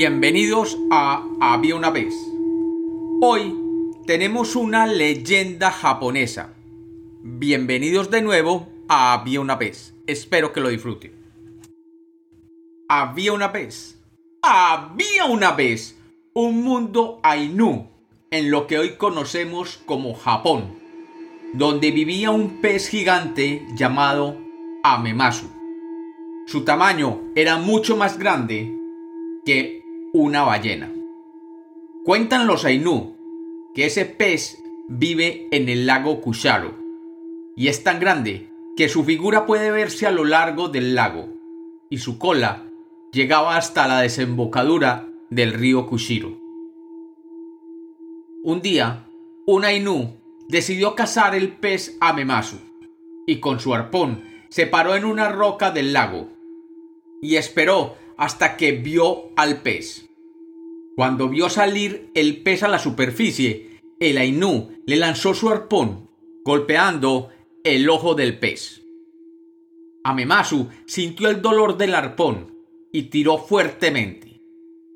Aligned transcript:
Bienvenidos 0.00 0.78
a 0.92 1.26
Había 1.40 1.74
una 1.74 1.90
vez. 1.90 2.14
Hoy 3.20 3.52
tenemos 4.06 4.54
una 4.54 4.86
leyenda 4.86 5.72
japonesa. 5.72 6.54
Bienvenidos 7.24 8.08
de 8.08 8.22
nuevo 8.22 8.68
a 8.88 9.14
Había 9.14 9.40
una 9.40 9.56
vez. 9.56 9.96
Espero 10.06 10.52
que 10.52 10.60
lo 10.60 10.68
disfruten. 10.68 11.14
Había 12.88 13.32
una 13.32 13.48
vez. 13.48 14.00
Había 14.40 15.24
una 15.24 15.50
vez 15.50 15.98
un 16.32 16.62
mundo 16.62 17.18
Ainu 17.24 17.88
en 18.30 18.52
lo 18.52 18.68
que 18.68 18.78
hoy 18.78 18.90
conocemos 18.90 19.78
como 19.84 20.14
Japón, 20.14 20.78
donde 21.54 21.90
vivía 21.90 22.30
un 22.30 22.60
pez 22.60 22.88
gigante 22.88 23.66
llamado 23.74 24.36
Amemasu. 24.84 25.48
Su 26.46 26.62
tamaño 26.62 27.20
era 27.34 27.56
mucho 27.56 27.96
más 27.96 28.16
grande 28.16 28.78
que 29.44 29.77
una 30.18 30.42
ballena. 30.42 30.92
Cuentan 32.04 32.48
los 32.48 32.64
Ainu 32.64 33.14
que 33.72 33.86
ese 33.86 34.04
pez 34.04 34.60
vive 34.88 35.46
en 35.52 35.68
el 35.68 35.86
lago 35.86 36.20
Kusharo 36.20 36.74
y 37.54 37.68
es 37.68 37.84
tan 37.84 38.00
grande 38.00 38.50
que 38.76 38.88
su 38.88 39.04
figura 39.04 39.46
puede 39.46 39.70
verse 39.70 40.08
a 40.08 40.10
lo 40.10 40.24
largo 40.24 40.68
del 40.68 40.96
lago 40.96 41.28
y 41.88 41.98
su 41.98 42.18
cola 42.18 42.64
llegaba 43.12 43.56
hasta 43.56 43.86
la 43.86 44.00
desembocadura 44.00 45.08
del 45.30 45.52
río 45.52 45.86
Kushiro. 45.86 46.36
Un 48.42 48.60
día, 48.60 49.06
un 49.46 49.64
Ainu 49.64 50.16
decidió 50.48 50.96
cazar 50.96 51.36
el 51.36 51.52
pez 51.52 51.96
Amemasu 52.00 52.56
y 53.24 53.38
con 53.38 53.60
su 53.60 53.72
arpón 53.72 54.24
se 54.48 54.66
paró 54.66 54.96
en 54.96 55.04
una 55.04 55.28
roca 55.28 55.70
del 55.70 55.92
lago 55.92 56.28
y 57.22 57.36
esperó 57.36 57.94
hasta 58.16 58.56
que 58.56 58.72
vio 58.72 59.30
al 59.36 59.62
pez. 59.62 60.07
Cuando 60.98 61.28
vio 61.28 61.48
salir 61.48 62.10
el 62.16 62.42
pez 62.42 62.64
a 62.64 62.68
la 62.68 62.80
superficie, 62.80 63.80
el 64.00 64.18
Ainú 64.18 64.82
le 64.84 64.96
lanzó 64.96 65.32
su 65.32 65.48
arpón, 65.48 66.10
golpeando 66.44 67.28
el 67.62 67.88
ojo 67.88 68.16
del 68.16 68.40
pez. 68.40 68.82
Amemasu 70.02 70.70
sintió 70.86 71.28
el 71.28 71.40
dolor 71.40 71.76
del 71.76 71.94
arpón 71.94 72.52
y 72.92 73.02
tiró 73.10 73.38
fuertemente. 73.38 74.42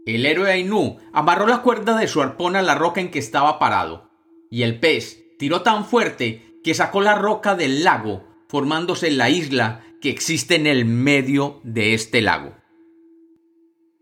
El 0.05 0.27
héroe 0.27 0.51
Ainú 0.51 0.97
amarró 1.13 1.47
la 1.47 1.63
cuerda 1.63 1.97
de 1.97 2.09
su 2.09 2.21
arpón 2.21 2.57
a 2.57 2.63
la 2.63 2.75
roca 2.75 3.01
en 3.01 3.13
que 3.13 3.21
estaba 3.21 3.61
parado, 3.61 4.11
y 4.51 4.65
el 4.65 4.81
pez 4.81 5.23
tiró 5.39 5.63
tan 5.63 5.85
fuerte 5.85 6.59
que 6.65 6.75
sacó 6.75 7.01
la 7.01 7.15
roca 7.15 7.55
del 7.55 7.85
lago, 7.85 8.25
formándose 8.49 9.13
la 9.13 9.31
isla 9.31 9.85
que 10.01 10.11
existe 10.11 10.57
en 10.57 10.67
el 10.67 10.85
medio 10.85 11.61
de 11.63 11.95
este 11.95 12.23
lago. 12.23 12.57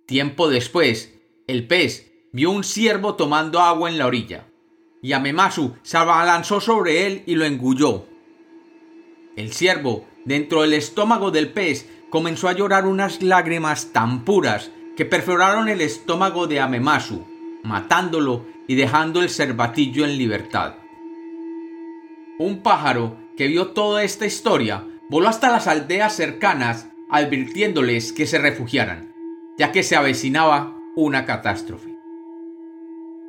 Tiempo 0.06 0.48
después, 0.48 1.19
el 1.50 1.66
pez 1.66 2.12
vio 2.32 2.50
un 2.50 2.64
ciervo 2.64 3.14
tomando 3.14 3.60
agua 3.60 3.90
en 3.90 3.98
la 3.98 4.06
orilla, 4.06 4.46
y 5.02 5.12
Amemasu 5.12 5.74
se 5.82 5.96
abalanzó 5.96 6.60
sobre 6.60 7.06
él 7.06 7.22
y 7.26 7.34
lo 7.34 7.44
engulló. 7.44 8.06
El 9.36 9.52
ciervo, 9.52 10.06
dentro 10.24 10.62
del 10.62 10.74
estómago 10.74 11.30
del 11.30 11.52
pez, 11.52 11.88
comenzó 12.10 12.48
a 12.48 12.52
llorar 12.52 12.86
unas 12.86 13.22
lágrimas 13.22 13.92
tan 13.92 14.24
puras 14.24 14.70
que 14.96 15.04
perforaron 15.04 15.68
el 15.68 15.80
estómago 15.80 16.46
de 16.46 16.60
Amemasu, 16.60 17.26
matándolo 17.62 18.44
y 18.68 18.74
dejando 18.74 19.22
el 19.22 19.30
cervatillo 19.30 20.04
en 20.04 20.18
libertad. 20.18 20.74
Un 22.38 22.62
pájaro 22.62 23.16
que 23.36 23.46
vio 23.46 23.68
toda 23.68 24.02
esta 24.02 24.26
historia 24.26 24.84
voló 25.08 25.28
hasta 25.28 25.50
las 25.50 25.66
aldeas 25.66 26.14
cercanas 26.14 26.88
advirtiéndoles 27.10 28.12
que 28.12 28.26
se 28.26 28.38
refugiaran 28.38 29.10
ya 29.60 29.72
que 29.72 29.82
se 29.82 29.94
avecinaba 29.94 30.74
una 30.96 31.24
catástrofe. 31.24 31.96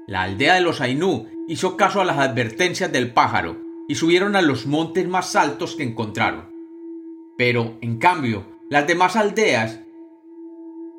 La 0.08 0.24
aldea 0.24 0.56
de 0.56 0.62
los 0.62 0.81
Ainú 0.81 1.28
hizo 1.47 1.78
caso 1.78 2.02
a 2.02 2.06
las 2.06 2.18
advertencias 2.18 2.91
del 2.91 3.13
pájaro 3.13 3.58
y 3.88 3.96
subieron 3.96 4.35
a 4.35 4.41
los 4.41 4.66
montes 4.66 5.08
más 5.08 5.35
altos 5.35 5.75
que 5.75 5.84
encontraron. 5.84 6.50
Pero, 7.38 7.78
en 7.81 7.97
cambio, 7.97 8.46
las 8.69 8.88
demás 8.88 9.16
aldeas 9.16 9.81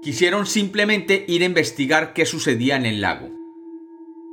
quisieron 0.03 0.47
simplemente 0.47 1.25
ir 1.29 1.43
a 1.43 1.47
investigar 1.47 2.13
qué 2.13 2.27
sucedía 2.27 2.77
en 2.77 2.87
el 2.87 3.01
lago. 3.01 3.31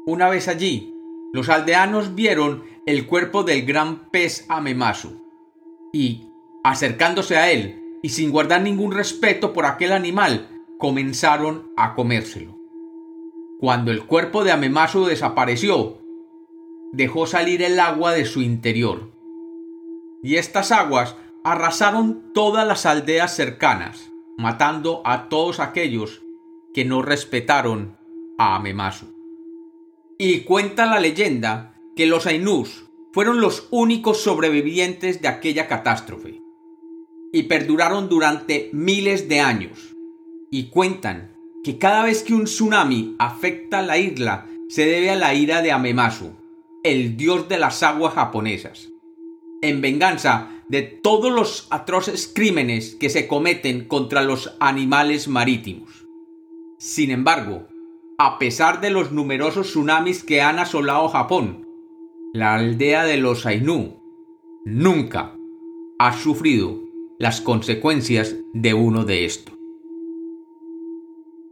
Una 0.05 0.29
vez 0.29 0.47
allí, 0.47 0.93
los 1.31 1.49
aldeanos 1.49 2.15
vieron 2.15 2.63
el 2.85 3.05
cuerpo 3.05 3.43
del 3.43 3.65
gran 3.65 4.09
pez 4.09 4.45
Amemasu 4.49 5.21
y, 5.93 6.27
acercándose 6.63 7.37
a 7.37 7.51
él 7.51 7.81
y 8.01 8.09
sin 8.09 8.31
guardar 8.31 8.61
ningún 8.61 8.91
respeto 8.91 9.53
por 9.53 9.65
aquel 9.65 9.91
animal, 9.91 10.47
comenzaron 10.79 11.71
a 11.75 11.93
comérselo. 11.93 12.57
Cuando 13.59 13.91
el 13.91 14.05
cuerpo 14.05 14.45
de 14.45 14.53
Amemasu 14.53 15.05
desapareció, 15.05 15.97
dejó 16.93 17.27
salir 17.27 17.61
el 17.61 17.79
agua 17.81 18.13
de 18.13 18.23
su 18.23 18.41
interior. 18.41 19.11
Y 20.23 20.35
estas 20.37 20.71
aguas 20.71 21.17
arrasaron 21.43 22.31
todas 22.33 22.65
las 22.65 22.85
aldeas 22.85 23.35
cercanas, 23.35 24.09
matando 24.37 25.01
a 25.03 25.27
todos 25.27 25.59
aquellos 25.59 26.21
que 26.73 26.85
no 26.85 27.01
respetaron 27.01 27.97
a 28.37 28.55
Amemasu. 28.55 29.07
Y 30.17 30.41
cuenta 30.41 30.85
la 30.85 31.01
leyenda 31.01 31.75
que 31.97 32.05
los 32.05 32.25
Ainus 32.25 32.85
fueron 33.11 33.41
los 33.41 33.67
únicos 33.69 34.23
sobrevivientes 34.23 35.21
de 35.21 35.27
aquella 35.27 35.67
catástrofe, 35.67 36.41
y 37.33 37.43
perduraron 37.43 38.07
durante 38.07 38.69
miles 38.71 39.27
de 39.27 39.41
años, 39.41 39.88
y 40.51 40.69
cuentan 40.69 41.35
que 41.63 41.77
cada 41.77 42.03
vez 42.03 42.23
que 42.23 42.33
un 42.33 42.45
tsunami 42.45 43.15
afecta 43.19 43.81
la 43.81 43.97
isla 43.97 44.47
se 44.69 44.85
debe 44.85 45.09
a 45.11 45.15
la 45.15 45.33
ira 45.33 45.61
de 45.61 45.71
Amemasu, 45.71 46.31
el 46.83 47.17
dios 47.17 47.49
de 47.49 47.59
las 47.59 47.83
aguas 47.83 48.13
japonesas, 48.13 48.89
en 49.61 49.81
venganza 49.81 50.49
de 50.69 50.83
todos 50.83 51.31
los 51.31 51.67
atroces 51.71 52.31
crímenes 52.33 52.95
que 52.95 53.09
se 53.09 53.27
cometen 53.27 53.85
contra 53.85 54.21
los 54.21 54.55
animales 54.59 55.27
marítimos. 55.27 56.05
Sin 56.77 57.11
embargo, 57.11 57.67
a 58.17 58.37
pesar 58.37 58.79
de 58.79 58.89
los 58.89 59.11
numerosos 59.11 59.67
tsunamis 59.67 60.23
que 60.23 60.41
han 60.41 60.59
asolado 60.59 61.09
Japón, 61.09 61.67
la 62.33 62.55
aldea 62.55 63.05
de 63.05 63.17
los 63.17 63.45
Ainu 63.45 63.99
nunca 64.65 65.35
ha 65.97 66.17
sufrido 66.17 66.79
las 67.17 67.41
consecuencias 67.41 68.35
de 68.53 68.73
uno 68.73 69.03
de 69.03 69.25
estos. 69.25 69.58